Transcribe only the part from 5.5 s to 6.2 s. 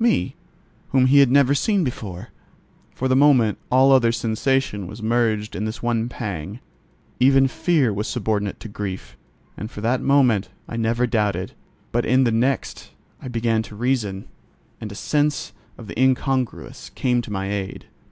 in this one